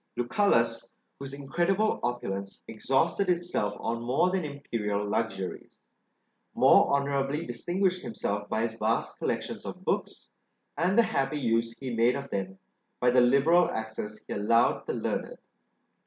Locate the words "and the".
10.75-11.03